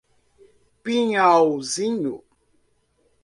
[0.83, 2.15] Pinhalzinho